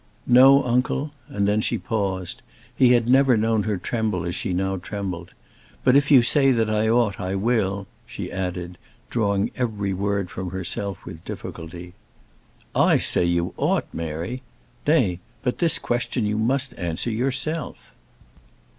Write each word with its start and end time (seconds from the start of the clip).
"No, 0.25 0.63
uncle," 0.65 1.11
and 1.27 1.47
then 1.47 1.61
she 1.61 1.77
paused; 1.77 2.41
he 2.75 2.93
had 2.93 3.07
never 3.07 3.37
known 3.37 3.61
her 3.65 3.77
tremble 3.77 4.25
as 4.25 4.33
she 4.33 4.51
now 4.51 4.77
trembled. 4.77 5.29
"But 5.83 5.95
if 5.95 6.09
you 6.09 6.23
say 6.23 6.49
that 6.49 6.71
I 6.71 6.89
ought, 6.89 7.19
I 7.19 7.35
will," 7.35 7.85
she 8.07 8.31
added, 8.31 8.79
drawing 9.11 9.51
every 9.55 9.93
word 9.93 10.31
from 10.31 10.49
herself 10.49 11.05
with 11.05 11.23
difficulty. 11.23 11.93
"I 12.73 12.97
say 12.97 13.25
you 13.25 13.53
ought, 13.57 13.85
Mary! 13.93 14.41
Nay; 14.87 15.19
but 15.43 15.59
this 15.59 15.77
question 15.77 16.25
you 16.25 16.39
must 16.39 16.73
answer 16.79 17.11
yourself." 17.11 17.93